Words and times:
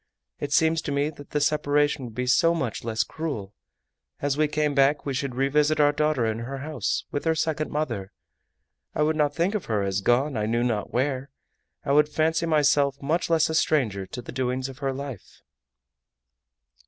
It 0.39 0.51
seems 0.51 0.81
to 0.81 0.91
me 0.91 1.11
that 1.11 1.29
the 1.29 1.39
separation 1.39 2.05
would 2.05 2.15
be 2.15 2.25
so 2.25 2.55
much 2.55 2.83
less 2.83 3.03
cruel! 3.03 3.53
As 4.19 4.35
we 4.35 4.47
came 4.47 4.73
back 4.73 5.05
we 5.05 5.13
should 5.13 5.35
revisit 5.35 5.79
our 5.79 5.91
daughter 5.91 6.25
in 6.25 6.39
her 6.39 6.57
house 6.57 7.05
with 7.11 7.23
her 7.25 7.35
second 7.35 7.69
mother. 7.69 8.11
I 8.95 9.03
would 9.03 9.15
not 9.15 9.35
think 9.35 9.53
of 9.53 9.65
her 9.65 9.83
as 9.83 10.01
gone 10.01 10.35
I 10.35 10.47
knew 10.47 10.63
not 10.63 10.91
where. 10.91 11.29
I 11.85 11.91
would 11.91 12.09
fancy 12.09 12.47
myself 12.47 12.99
much 12.99 13.29
less 13.29 13.47
a 13.47 13.53
stranger 13.53 14.07
to 14.07 14.23
the 14.23 14.31
doings 14.31 14.69
of 14.69 14.79
her 14.79 14.91
life." 14.91 15.43